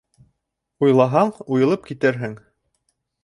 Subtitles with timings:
[0.85, 2.35] Уйлаһаң, уйылып китерһең.